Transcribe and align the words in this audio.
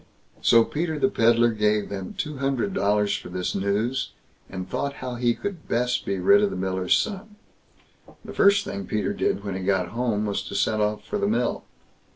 So 0.41 0.63
Peter 0.63 0.97
the 0.97 1.09
Pedlar 1.09 1.51
gave 1.51 1.89
them 1.89 2.15
two 2.17 2.37
hundred 2.37 2.73
dollars 2.73 3.15
for 3.15 3.29
this 3.29 3.53
news, 3.53 4.13
and 4.49 4.67
thought 4.67 4.93
how 4.93 5.13
he 5.13 5.35
could 5.35 5.67
best 5.67 6.07
be 6.07 6.17
rid 6.17 6.41
of 6.41 6.49
the 6.49 6.55
miller's 6.55 6.97
son. 6.97 7.35
The 8.25 8.33
first 8.33 8.65
thing 8.65 8.87
Peter 8.87 9.13
did 9.13 9.43
when 9.43 9.53
he 9.53 9.61
got 9.61 9.89
home, 9.89 10.25
was 10.25 10.41
to 10.47 10.55
set 10.55 10.81
off 10.81 11.05
for 11.05 11.19
the 11.19 11.27
mill. 11.27 11.65